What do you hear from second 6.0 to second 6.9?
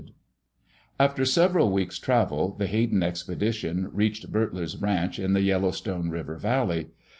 River Valley.